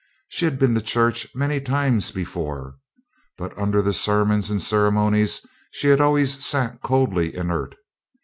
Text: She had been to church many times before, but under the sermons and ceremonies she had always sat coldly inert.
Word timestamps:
She 0.29 0.45
had 0.45 0.57
been 0.57 0.73
to 0.73 0.81
church 0.81 1.27
many 1.35 1.61
times 1.61 2.09
before, 2.09 2.73
but 3.37 3.55
under 3.55 3.83
the 3.83 3.93
sermons 3.93 4.49
and 4.49 4.59
ceremonies 4.59 5.45
she 5.73 5.89
had 5.89 6.01
always 6.01 6.43
sat 6.43 6.81
coldly 6.81 7.35
inert. 7.35 7.75